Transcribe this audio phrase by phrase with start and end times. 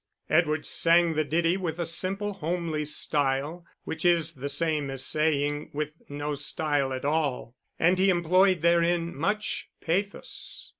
[0.31, 5.69] Edward sang the ditty with a simple, homely style which is the same as saying,
[5.73, 10.69] with no style at all and he employed therein much pathos.